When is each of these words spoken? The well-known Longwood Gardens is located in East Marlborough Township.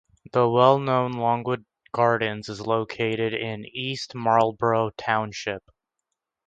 The 0.31 0.49
well-known 0.49 1.11
Longwood 1.11 1.63
Gardens 1.91 2.49
is 2.49 2.59
located 2.65 3.35
in 3.35 3.65
East 3.71 4.15
Marlborough 4.15 4.89
Township. 4.97 5.63